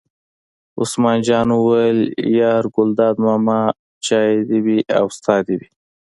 عثمان 0.81 1.17
جان 1.27 1.47
وویل: 1.55 1.99
یار 2.39 2.63
ګلداد 2.75 3.15
ماما 3.25 3.59
چای 4.05 4.31
دې 4.49 4.59
وي 4.65 4.79
او 4.97 5.05
ستا 5.17 5.35
دې 5.47 5.55
وي. 5.59 5.69